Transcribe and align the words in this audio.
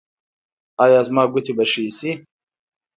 ایا 0.83 0.99
زما 1.07 1.23
ګوتې 1.31 1.53
به 1.57 1.65
ښې 1.71 1.85
شي؟ 1.97 2.11